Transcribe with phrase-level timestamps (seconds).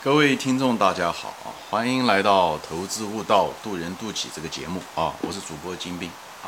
[0.00, 1.50] 各位听众，大家好啊！
[1.68, 5.12] 欢迎来到《投资悟道，渡人渡己》这个节目啊！
[5.22, 6.08] 我是主播金兵
[6.44, 6.46] 啊。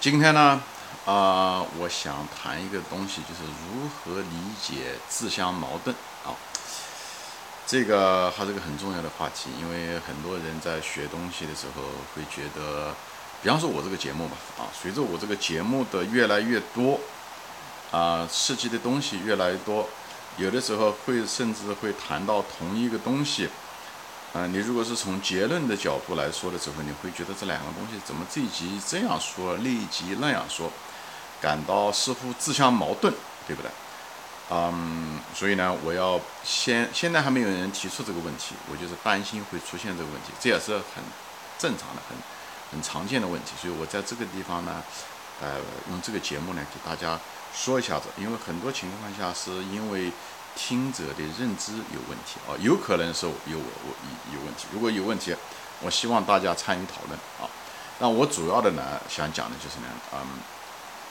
[0.00, 0.60] 今天呢，
[1.06, 5.94] 啊，我想谈一个东西，就是如何理解自相矛盾
[6.24, 6.34] 啊。
[7.64, 11.82] 这个还是个很重要的话题，因为很多人在学东西的时候
[12.16, 12.92] 会觉得，
[13.40, 16.98] 比方说我这个节目吧，啊，随着我这个节目的越来越多，
[17.92, 19.88] 啊，涉及的东西越来越多。
[20.40, 23.46] 有的时候会甚至会谈到同一个东西，
[24.32, 30.72] 嗯，你如果是从结论的角度来说的时候，你会觉得这两个东西怎么这一集这样说，那一集那样说，
[31.42, 33.12] 感到似乎自相矛盾，
[33.46, 33.70] 对不对？
[34.48, 41.04] 嗯，所以呢，我要先现在还没有人提出这个问题，我就是担心会出现这个问题，这也是很
[41.58, 42.16] 正常的、很
[42.72, 44.82] 很常见的问题，所以我在这个地方呢，
[45.40, 45.56] 呃，
[45.90, 47.18] 用这个节目呢给大家。
[47.52, 50.12] 说一下子，因为很多情况下是因为
[50.54, 53.90] 听者的认知有问题啊，有可能是有我我
[54.32, 54.68] 有问题。
[54.72, 55.34] 如果有问题，
[55.82, 57.50] 我希望大家参与讨论啊。
[57.98, 60.38] 那我主要的呢，想讲的就是呢，嗯，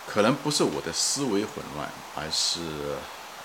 [0.07, 2.61] 可能不是我的思维混乱，而是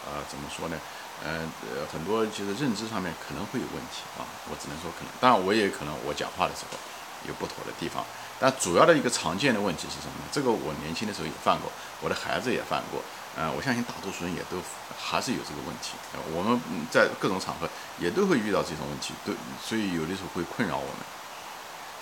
[0.07, 0.79] 呃怎么说呢？
[1.25, 1.43] 呃
[1.75, 4.23] 呃，很多就是认知上面可能会有问题啊。
[4.49, 6.79] 我只能说可能，当然我也可能我讲话的时候
[7.27, 8.05] 有不妥的地方。
[8.41, 10.25] 但主要的一个常见的问题是什么呢？
[10.31, 11.71] 这个我年轻的时候也犯过，
[12.03, 13.01] 我的孩子也犯过，
[13.37, 14.59] 嗯，我相信大多数人也都
[14.99, 15.93] 还是有这个问题。
[16.35, 21.07] 我们在各种场合也都会遇到这种问题，都所以有的时候会困扰我们。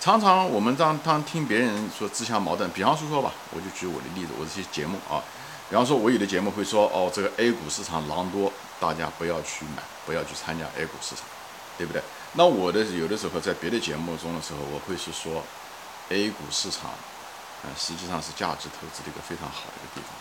[0.01, 5.23] 常常我们当当听别人说自相矛盾，比方说说吧，我就举我的例子，我这些节目啊，
[5.69, 8.51] 比方说我有的节目会说，哦，这个 A 股市场狼多，
[8.81, 11.23] 大家不要去买，不要去参加 A 股市场，
[11.77, 12.01] 对不对？
[12.33, 15.43] 那我的有的时候在别的节目中的时候，我会是说。
[16.09, 16.91] A 股市场，
[17.63, 20.11] 呃，实际上是价值投资的一个非常好的一个地方。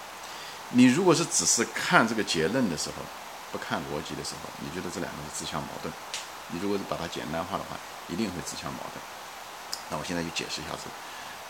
[0.71, 3.03] 你如果是只是看这个结论的时候，
[3.51, 5.93] 不看逻辑的时候，你觉得这两个是自相矛盾。
[6.55, 9.03] 你如果是把它简单化的话，一定会自相矛盾。
[9.91, 10.87] 那我现在就解释一下子，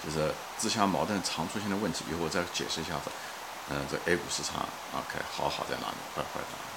[0.02, 2.06] 就是自相矛盾常出现的问题。
[2.10, 3.12] 以后我再解释一下子，
[3.68, 4.64] 嗯，这 A 股市场
[4.96, 6.72] 啊，该好好在哪里，坏坏在哪里？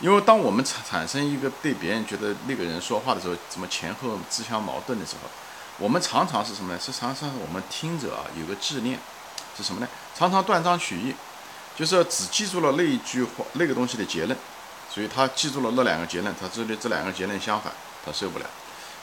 [0.00, 5.28] 因为当我们产产生一个对别人觉得那个人说话的时候，怎么前后自相矛盾的时候。
[5.78, 6.78] 我们常常是什么呢？
[6.78, 8.98] 是常常我们听者啊有个执念，
[9.56, 9.88] 是什么呢？
[10.14, 11.14] 常常断章取义，
[11.74, 14.36] 就是只记住了那一句话那个东西的结论，
[14.90, 17.72] 所以他记住了那两个结论，他这里这两个结论相反，
[18.04, 18.44] 他受不了，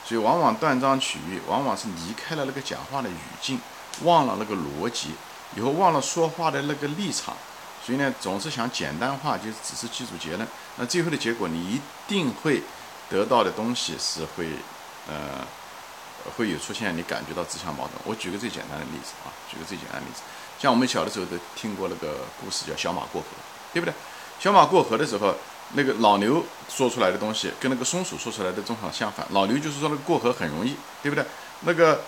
[0.04, 3.60] 所以往往断章取义，往往是离开了那个讲话的语境，
[4.02, 5.10] 忘了那个逻辑，
[5.56, 7.36] 以后忘了说话的那个立场，
[7.88, 12.62] 所以呢，总是想简单化，就只是记住结论，那最后的结果你一定会
[13.08, 14.50] 得到的东西是会，
[15.08, 15.16] 呃。
[16.36, 17.94] 会有出现你感觉到自相矛盾。
[18.04, 20.20] 我举个最简单的例子啊，举个最简单的例子，
[20.58, 23.28] 像我们小的时候都听过那个故事，叫小马过河，
[23.72, 23.94] 对不对？
[24.38, 25.34] 小马过河的时候，
[25.72, 29.26] 那个老牛说出来的东西跟那个松鼠说出来的正好相反。
[29.30, 31.24] 老牛就是说那个过河很容易，对不对？
[31.60, 32.02] 那个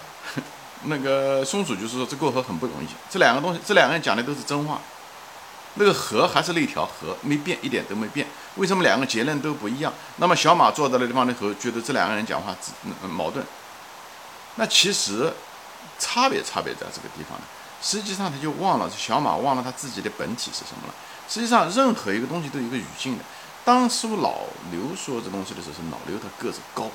[0.82, 2.88] 那个松鼠就是说这过河很不容易。
[3.08, 4.82] 这两个东西，这两个人讲的都是真话。
[5.74, 8.26] 那个河还是那条河，没变，一点都没变。
[8.56, 9.92] 为什么两个结论都不一样？
[10.16, 12.54] 那么小马坐在那地方的时候，觉得这两个人讲话
[13.08, 13.44] 矛盾。
[14.56, 15.32] 那其实
[15.98, 17.44] 差别差别在这个地方呢。
[17.80, 20.94] 实际上他就忘了，小马忘了他自己的本体是什么了。
[21.28, 23.24] 实际上任何一个东西都有一个语境的。
[23.64, 24.40] 当初老
[24.72, 26.90] 刘说这东西的时候，是老刘他个子高；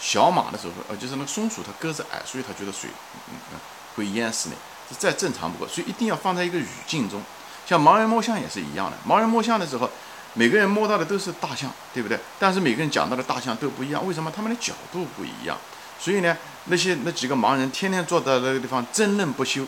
[0.00, 2.90] 小马的时候，呃，就是那个松鼠它个子矮，所以他觉得水
[3.30, 3.58] 嗯嗯
[3.94, 4.56] 会淹死你，
[4.90, 5.68] 这再正常不过。
[5.68, 7.22] 所以一定要放在一个语境中。
[7.68, 9.90] 像盲人摸象也是一样的，盲人摸象的时候，
[10.32, 12.18] 每个人摸到的都是大象，对不对？
[12.38, 14.32] 但是每个人讲到的大象都不一样，为什么？
[14.34, 15.54] 他们的角度不一样。
[16.00, 16.34] 所以呢，
[16.64, 19.66] 那些那几个盲人天天坐在那个地方争论不休，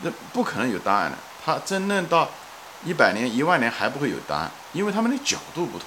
[0.00, 1.18] 那不可能有答案的。
[1.44, 2.30] 他争论到
[2.82, 5.86] 一百年、一万年还不会有答案，因为他们的角度不同，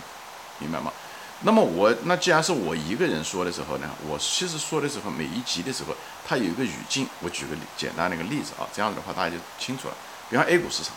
[0.59, 0.93] 明白吗？
[1.41, 5.95] 那么我那既然是我一个人说的时候呢，我其实说的时候每一集的时候，
[6.27, 7.07] 它有一个语境。
[7.21, 9.95] 我举个简单的一个例子啊，这样子的话大家就清楚了。
[10.29, 10.93] 比方 A 股市场，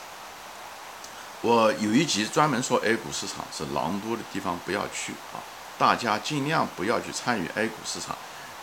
[1.43, 5.41] 我有一集专门说 A 股市场是狼多的地方，不要去啊，
[5.79, 8.17] 大家尽量不要去参与 A 股市场。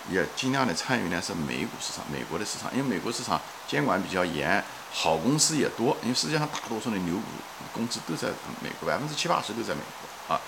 [0.09, 7.23] 也尽量的参与呢是美股市场，美国的市场，因为美国市场监管比较严，好公司也多，因为世界上大多数的牛股
[7.73, 8.29] 公司都在
[8.61, 10.39] 美国，百分之七八十都在美国啊，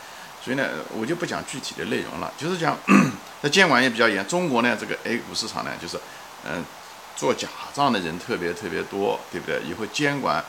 [0.41, 0.65] 所以呢，
[0.97, 2.77] 我就不讲具体的内容了，就是讲
[3.43, 4.25] 它监管也比较严。
[4.29, 5.99] 中国呢，这个 A 股市场呢，就是
[6.45, 6.63] 嗯，
[7.17, 9.61] 做假账的人特别特别多，对不对？
[9.67, 10.41] 以后监管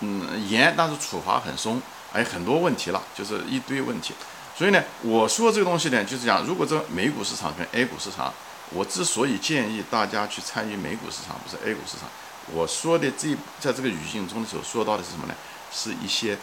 [0.00, 1.80] 嗯严，但是处罚很松，
[2.12, 4.14] 还有很多问题了，就是一堆问题。
[4.56, 8.32] 所以呢，我说这个东西呢，就是讲，如果这美股市场跟 A 股市场，
[8.70, 12.08] 我之所以建议大家去参与美股市场，不是 A 股市场，
[12.52, 15.34] 我说的这在这个语境中的时候说到的是什么呢？
[15.70, 16.36] 是一些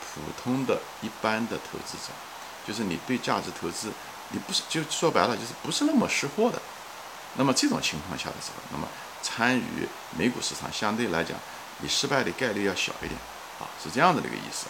[0.00, 2.12] 普通的一般的投资者，
[2.66, 3.92] 就是你对价值投资，
[4.30, 6.60] 你不是就说白了就是不是那么识货的。
[7.36, 8.88] 那么这种情况下的时候，那么
[9.22, 9.88] 参与
[10.18, 11.38] 美股市场相对来讲，
[11.80, 13.18] 你失败的概率要小一点
[13.60, 14.66] 啊，是这样子的一个意思。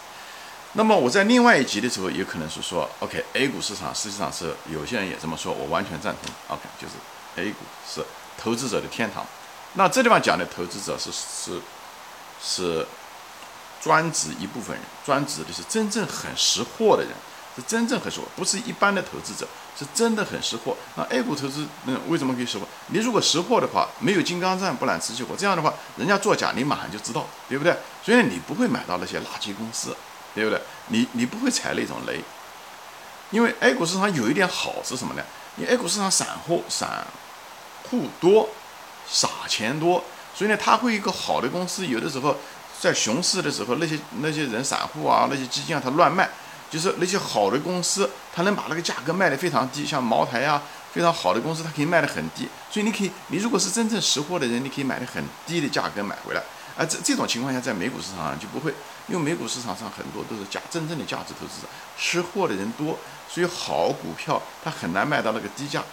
[0.73, 6.31] 那么我在另外一集的时候，也可能是说，OK，A 股市场实际上是有些人也这么说，我完全赞同。
[6.55, 6.93] OK，就是
[7.41, 7.57] A 股
[7.91, 8.05] 是
[8.37, 9.25] 投资者的天堂。
[9.73, 11.59] 那这地方讲的投资者是是
[12.41, 12.85] 是
[13.81, 17.11] 专指一部分人，专指的是真正很识货的人，
[17.59, 19.47] 是真正很识货，不是一般的投资者，
[19.77, 20.75] 是真的很识货。
[20.95, 22.65] 那 A 股投资，嗯，为什么可以识货？
[22.87, 27.75] 你如果识货的话，没有金刚钻不揽瓷器活，这样的话，人家作假，你马上就知道，对不对？
[28.03, 29.95] 所以你不会买到那些垃圾公司。
[30.35, 30.61] 对不对？
[30.89, 32.23] 你你不会踩那种雷，
[33.31, 35.23] 因为 A 股市场有一点好是什么呢？
[35.55, 37.03] 你 A 股市场散户散
[37.89, 38.47] 户多，
[39.09, 40.03] 撒钱多，
[40.35, 42.37] 所以呢，它会一个好的公司，有的时候
[42.79, 46.29] 在熊市的时候，那些那些人散户啊，那些基金啊，它乱卖，
[46.69, 50.61] 就是那些好的公司，它能把那个价格卖得非常低，像茅台啊，
[50.93, 56.41] 非常好的公司，它可以卖得很低，所以你可以，你如果是真正识货的人，你可以买的很低的价格买回来。
[56.77, 58.73] 而这这种情况下，在美股市场上就不会，
[59.07, 61.67] 因为美股市场上很多都是假真正的价值投资者，
[61.97, 62.97] 识货的人多，
[63.29, 65.83] 所以好股票它很难卖到那个低价，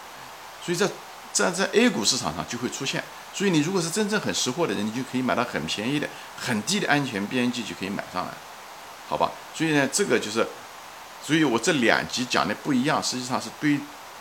[0.63, 0.87] 所以在
[1.33, 3.03] 在在 A 股市场上就会出现。
[3.33, 6.07] 所以你如果是真正很识货的人，你就可以买到很便宜的、
[6.37, 8.31] 很低的安全边际就可以买上来，
[9.09, 9.29] 好吧？
[9.53, 10.47] 所以呢，这个就是，
[11.27, 13.77] 所以我这两集讲的不一样，实际上是对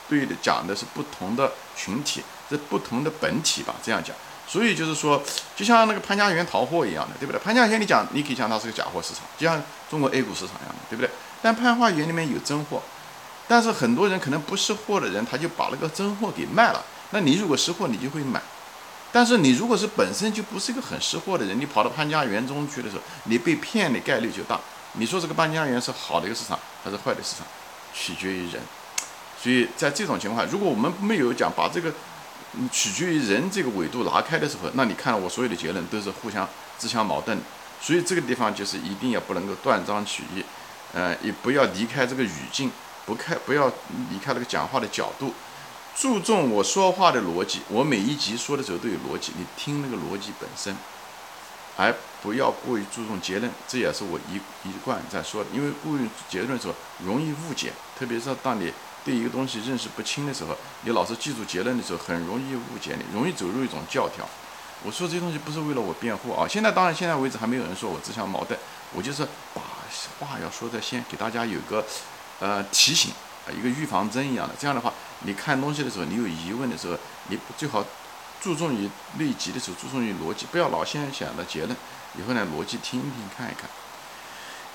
[0.09, 2.21] 对的讲的是不同的群体，
[2.51, 3.73] 是不同的本体吧？
[3.81, 4.13] 这样讲。
[4.49, 5.23] 所以就是说，
[5.55, 7.41] 就像那个潘家园淘货一样的，对不对？
[7.41, 11.09] 潘家园你讲，你可以讲它是个假货市场，就像中国 A 股市场一样的，对不对？
[11.41, 12.83] 但潘花园里面有真货，
[13.47, 16.85] 但是很多人可能不识货的人，他就把那个真货给卖了。
[17.11, 18.41] 那你如果识货，你就会买；
[19.13, 24.59] 但是你如果是本身就不是一个很识货的人，你跑到潘家园中去的时候，你被骗的概率就大。
[24.99, 27.47] 你说这个潘家园是好的一个市场还是坏的市场，
[27.95, 28.61] 取决于人。
[29.43, 31.93] 所以在这种情况下，如果我们没有讲把这个。
[32.73, 36.49] 取决于人这个维度拿开的时候，那你看我所有的结论都是互相
[36.79, 37.37] 自相矛盾，
[37.83, 40.43] 所以这个地方就是一定要不能够断章取义，
[40.95, 42.71] 呃，也不要离开这个语境，
[43.05, 43.69] 不开不要
[44.11, 45.35] 离开那个讲话的角度，
[45.95, 47.61] 注重我说话的逻辑。
[47.69, 50.75] 我每一集说的时候都有逻辑，你听那个逻辑本身，
[51.77, 53.51] 而不要过于注重结论。
[53.69, 54.37] 这也是我一
[54.69, 56.75] 一贯在说的，因为过于结论的时候
[57.05, 58.73] 容易误解，特别是当你。
[59.05, 64.29] 对一个东西认识不清的时候，你老是记住结论的时候，很容易误解你，容易走入一种教条。
[64.83, 68.59] 我说这些东西不是为了我辩护啊，现在当然现在为止还没有人说我自相矛盾，
[68.93, 69.25] 我就是
[69.55, 69.63] 把
[70.19, 71.87] 话要说在先，给大家有个
[72.41, 73.13] 呃提醒，
[73.57, 74.55] 一个预防针一样的。
[74.59, 77.85] 这样的话，你看东西的时候，你有疑问的时候，你最好
[78.41, 81.77] 注重于内集的时候注重于逻辑，不要老先想着结论，
[82.19, 83.69] 以后呢逻辑听一听看一看，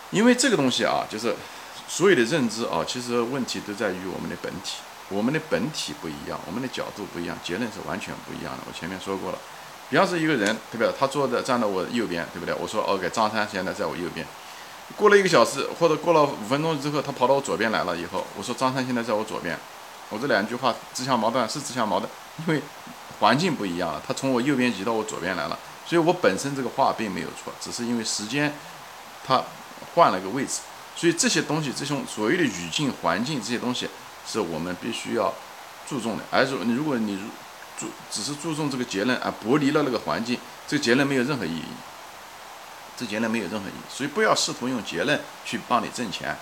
[0.09, 1.35] 因为这个东西啊，就是。
[1.87, 4.77] 所有的认知啊，其实问题都在于我们的本体，
[5.09, 8.63] 我们的本体不一样，我们的角度不一样，结论是完全不一样的。
[8.65, 9.37] 我前面说过了，
[9.89, 10.89] 比方说一个人，对不对？
[10.97, 12.55] 他坐在站在我右边，对不对？
[12.55, 14.25] 我说 OK，张三现在在我右边。
[14.95, 19.59] 过了一个小时，或者过了五分钟之后，他跑到我左边来了以后，我说张三现在在我左边。
[20.07, 22.61] 我这两句话自相矛盾，是自相矛盾，因为
[23.21, 24.01] 环境不一样了。
[24.05, 28.53] 他从我右边移到我左边来了，所以我本身这个话并没有错，只是因为时间
[29.25, 29.41] 他
[29.95, 30.59] 换了个位置。
[30.93, 33.87] 所以这些东西，这种所谓的语境、环境这些东西，
[34.27, 35.33] 是我们必须要
[35.87, 36.23] 注重的。
[36.29, 37.17] 而是你如果你
[37.79, 41.63] 注只是注重这个结论而剥离了那个环境，这个结论没有任何意义。
[42.97, 43.83] 这结论没有任何意义。
[43.89, 46.35] 所以不要试图用结论去帮你挣钱，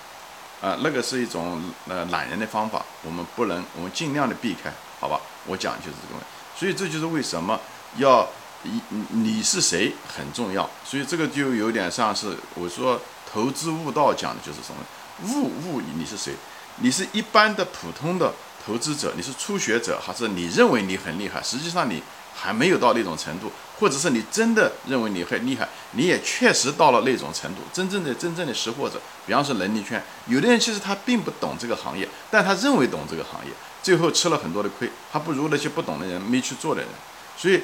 [0.62, 2.84] 啊，那个是一种呃懒人的方法。
[3.03, 5.22] 我们不能，我们尽量的避开，好吧？
[5.46, 6.25] 我讲就是这个问题。
[6.60, 7.58] 所以这就是为什么
[7.96, 8.28] 要
[8.63, 10.70] 你你是谁很重要。
[10.84, 13.00] 所以这个就有点像是我说。
[13.32, 14.84] 投资悟道讲的就是什么？
[15.32, 16.34] 悟悟你是谁？
[16.78, 18.34] 你是一般的普通的
[18.66, 21.39] 投资者，你是初学者，还是你认为你很厉害？
[21.44, 22.01] 实际上你
[22.34, 27.62] 还没有到那种程度，或者是你真的认为你很厉害，你也确实到了那种程度。
[27.71, 36.89] 真正的真正的识货者，比方说能力圈，有的人其实他并不懂这个行业，但他认为懂这个行业，最后吃了很多的亏，他不如那些不懂的人没去做的人。
[37.38, 37.62] 所以，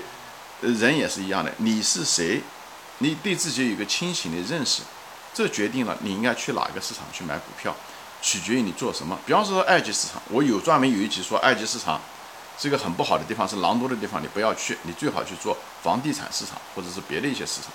[0.61, 2.41] 人也是一样的，你是谁？
[2.99, 4.81] 你对自己有一个清醒的认识。
[5.33, 7.75] 这决定了你应该去哪个市场去买股票，
[8.21, 9.19] 取决于你做什么。
[9.25, 11.99] 比方说二级市场，我有专门有一集说二级市场
[12.57, 17.71] 是一个很不好的地方，是狼多的地方，你不要去，你最好去做房地产市场或者是别的一些市场。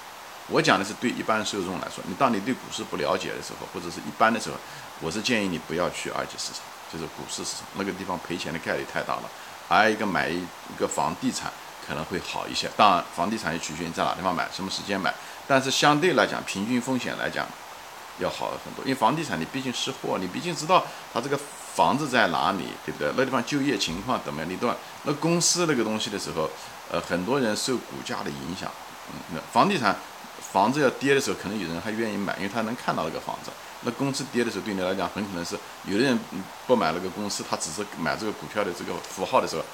[0.48, 4.56] 我讲的是对一般受众来说，你当你对股市不了解的时候，或者是一般的时候，
[5.00, 9.22] 我是建议你不要去二级市场，就是股市市场那个地方赔钱的概率太大了。
[9.68, 10.44] 还有一个买一
[10.76, 11.52] 个房地产
[11.86, 15.14] 可能会好一些，当然房地产也取决于你在哪地方买，什么时间买。
[15.46, 17.46] 但是相对来讲，平均风险来讲，
[18.18, 18.84] 要好很多。
[18.84, 20.84] 因为房地产你毕竟是货，你毕竟知道
[21.14, 21.38] 它这个
[21.74, 23.12] 房子在哪里，对不对？
[23.16, 24.50] 那地方就业情况怎么样？
[24.50, 24.70] 你对
[25.04, 26.50] 那公司那个东西的时候，
[26.90, 28.70] 呃，很多人受股价的影响。
[29.12, 29.96] 嗯，那房地产
[30.52, 33.50] 房子要跌的时候，可能有人还愿意买，因为他能看到那个房子。
[33.82, 36.18] 那公司跌的时候，对你来讲很可能是有的人
[36.66, 39.64] 不买那个公司，他只是买这个股票的这个符号的时候，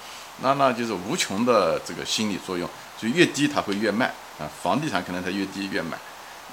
[0.42, 4.06] 那那就是无穷的这个心理作用，所以越低他会越卖
[4.38, 4.46] 啊。
[4.62, 5.98] 房地产可能它越低越买，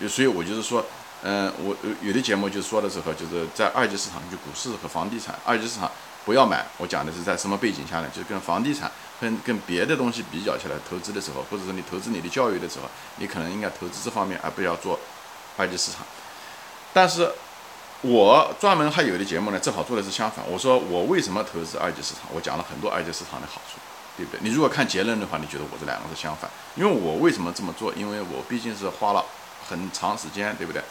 [0.09, 0.83] 所以我就是说，
[1.23, 5.89] 嗯，我有的节目就说的时候，就是在二级市场，就股市和房地产二级市场
[6.25, 6.65] 不要买。
[6.77, 8.09] 我讲的是在什么背景下呢？
[8.13, 12.89] 就是跟房地产跟跟别的东西比较起来，投资的时候，或者说你投资你的教育的时候，
[13.19, 14.99] 你可能应该投资这方面，而不要做
[15.55, 16.01] 二级市场。
[16.91, 17.31] 但是，
[18.01, 20.43] 我专门还有的节目呢，正好做的是相反。
[20.51, 22.23] 我说我为什么投资二级市场？
[22.35, 23.79] 我讲了很多二级市场的好处，
[24.17, 24.41] 对不对？
[24.43, 26.51] 你如果看结论的话，你觉得我这两个是相反。
[26.75, 27.93] 因为我为什么这么做？
[27.93, 29.23] 因为我毕竟是花了
[29.69, 30.83] 很长时间，对不对？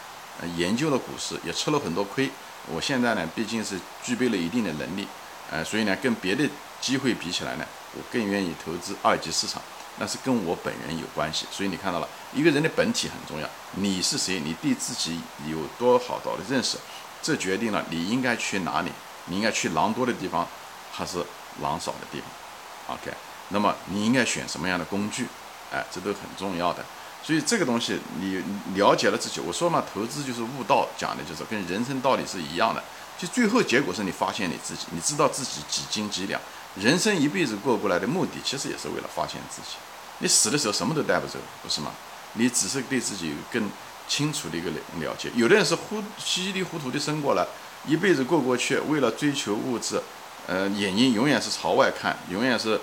[0.55, 2.29] 研究了股市，也吃了很多亏。
[2.67, 5.07] 我现在呢，毕竟是具备了一定的能力，
[5.51, 6.47] 呃，所以呢，跟别的
[6.81, 9.61] 机会比起来呢，我更愿意投资二级市场。
[9.99, 13.47] 那是跟我本人有关系，所以你看到了一个人的本体很重要。
[13.73, 14.39] 你是谁？
[14.39, 16.77] 你对自己有多好多的认识？
[17.21, 18.91] 这决定了你应该去哪里。
[19.25, 20.47] 你应该去狼多的地方，
[20.91, 21.23] 还是
[21.61, 23.15] 狼少的地方？OK？
[23.49, 25.27] 那么你应该选什么样的工具？
[25.71, 26.83] 哎，这都很重要的。
[27.23, 28.43] 所以这个东西你
[28.75, 32.83] 了解了自己，我说嘛，投资就是悟道，讲的就是跟人生道理是一样的。
[33.17, 36.41] 就最后结果是你发现你自己，你知道自己几斤几两。
[36.75, 39.77] 人生一辈子过过来的目的，其实也是为了发现自己。
[40.19, 41.91] 你死的时候什么都带不走，不是吗？
[42.33, 43.69] 你只是对自己有更
[44.07, 45.29] 清楚的一个了了解。
[45.35, 47.45] 有的人是糊稀里糊涂的生过来，
[47.85, 50.01] 一辈子过过去，为了追求物质，
[50.47, 52.79] 呃，眼睛永远是朝外看，永远是，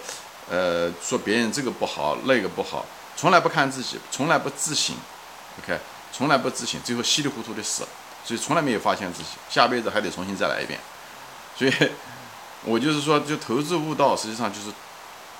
[0.48, 2.86] 呃，说别人这个不好，那个不好，
[3.20, 4.96] 从来不看自己，从来不自省
[5.62, 5.78] ，OK，
[6.10, 7.86] 从来不自省，最后稀里糊涂的死，
[8.24, 10.80] 所以从来没有发现自己，下辈子还得重新再来一遍，
[11.54, 11.72] 所以。
[12.62, 14.70] 我就是说，就投资悟道，实际上就是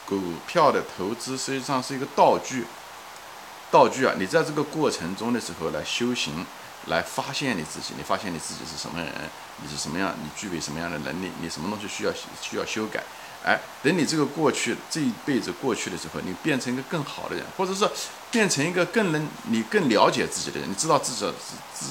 [0.06, 2.66] 股票的投资，实际上是一个道具。
[3.70, 6.46] 道具啊，你在这个过程中的时候来修行，
[6.86, 9.12] 来发现你自己，你发现你自己是什么人，
[9.62, 13.04] 你是什么样，你具备什么样的能力，你什么东西需要需要修改。
[13.44, 17.88] 哎，等你这个过去这一辈子过去的时候，你变成一个更好的人，或者是
[18.30, 21.32] 变成一个更能你更了解自己的人，你知道自己
[21.74, 21.86] 至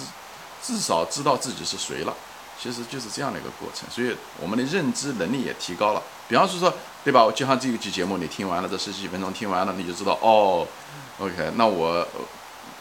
[0.62, 2.14] 至少知道自己是谁了。
[2.62, 6.04] 其实就是这样的一个过程，所以我们的认知能力也提高了。
[6.28, 6.72] 比方说，
[7.06, 7.26] 对吧？
[7.34, 10.68] 就像这一期节目，你听完了这十几分钟，听完了你就知道，哦
[11.20, 12.06] ，OK，那我，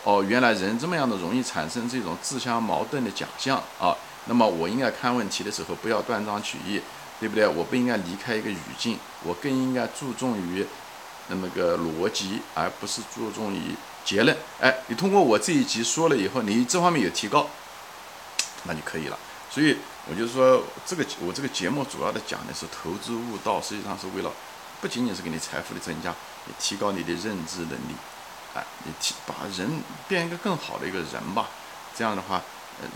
[0.03, 3.97] 哦，原来人这么样的容易产生这种自相矛盾的假象啊。
[4.25, 6.83] 那么我应该看问题的时候不要断章取义，
[7.21, 7.47] 对不对？
[7.47, 10.67] 我不应该离开一个语境，我更应该注重于
[11.29, 14.37] 那么个逻辑，而不是注重于结论。
[14.61, 17.49] 哎，你通过我这一集说了以后，你这方面有提高，
[18.65, 19.19] 那就可以了。
[19.51, 19.77] 所以
[20.09, 24.31] 我就说，这个我这个节目主要的讲的是投资悟道，实际上是为了
[24.81, 26.11] 不仅仅是给你财富的增加，
[26.47, 27.95] 也提高你的认知能力，
[28.55, 31.49] 哎，你提把人变一个更好的一个人吧。
[31.97, 32.41] 这样的话，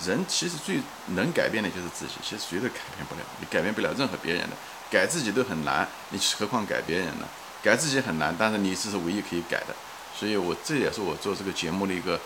[0.05, 4.57] 人其实最能改变的就是自己，其实谁都改变不了，你改变不了任何别人的，
[4.91, 7.27] 改自己都很难，你何况改别人呢？
[7.63, 9.75] 改自己很难，但是你这是唯一可以改的。
[10.19, 12.19] 所以我这也是我做这个节目的一个。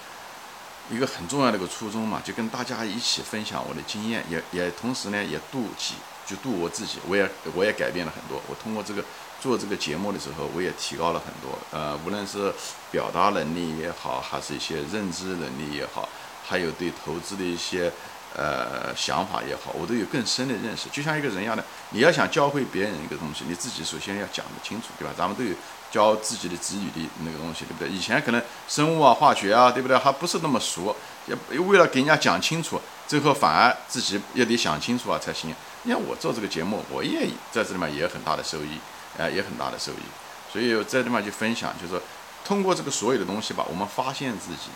[0.88, 5.94] 一个很重要的一个初衷嘛，就跟大家一起分享我的经验，也也同时呢也度己，
[6.24, 8.40] 就度我自己，我也我也改变了很多。
[8.46, 9.04] 我通过这个
[9.40, 11.58] 做这个节目的时候，我也提高了很多。
[11.72, 12.54] 呃，无论是
[12.92, 16.08] 表达能力也好，还是一些认知能力也好，
[16.46, 17.92] 还有对投资的一些。
[18.38, 20.90] 呃，想法也好，我都有更深的认识。
[20.90, 25.14] 就像一个人一样的，你要想教会别人一个东西，你自己首先要讲得清楚，对吧？
[25.16, 25.54] 咱们都有
[25.90, 27.88] 教自己的子女的那个东西，对不对？
[27.88, 29.96] 以前可能生物啊、化学啊，对不对？
[29.96, 30.94] 还不是那么熟，
[31.26, 35.54] 也为了给人家讲清楚，最后反而自己也得想清楚啊才行。
[35.84, 38.78] 你看我做这个节目，我也在这里面也有很大的收益，
[39.16, 40.04] 哎，也很大的收益。
[40.52, 42.02] 所以在这里面就分享，就是
[42.44, 44.68] 通过这个所有的东西吧，我们发现自己，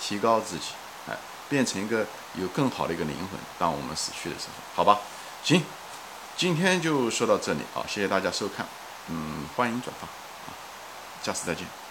[0.00, 0.68] 提高自己。
[1.52, 4.98] 变成一个有更好的一个灵魂，当我们死去的时候，好吧？
[5.44, 5.62] 行，
[6.34, 8.66] 今天就说到这里啊，谢谢大家收看，
[9.08, 10.56] 嗯，欢迎转发，啊，
[11.22, 11.81] 下次再见。